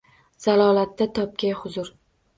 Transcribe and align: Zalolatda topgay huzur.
Zalolatda 0.45 1.07
topgay 1.19 1.55
huzur. 1.63 1.97